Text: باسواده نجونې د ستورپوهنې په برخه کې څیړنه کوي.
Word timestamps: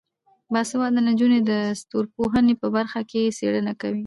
باسواده 0.53 0.99
نجونې 1.07 1.39
د 1.49 1.51
ستورپوهنې 1.81 2.53
په 2.61 2.67
برخه 2.75 2.99
کې 3.11 3.33
څیړنه 3.37 3.73
کوي. 3.81 3.99